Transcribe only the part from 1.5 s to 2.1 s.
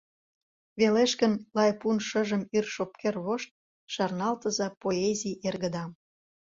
лай пун